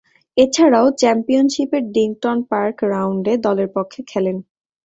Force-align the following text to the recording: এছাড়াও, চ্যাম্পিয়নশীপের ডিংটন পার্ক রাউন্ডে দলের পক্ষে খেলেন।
এছাড়াও, 0.37 0.87
চ্যাম্পিয়নশীপের 0.99 1.83
ডিংটন 1.91 2.37
পার্ক 2.49 2.77
রাউন্ডে 2.91 3.33
দলের 3.45 3.69
পক্ষে 3.75 4.01
খেলেন। 4.07 4.37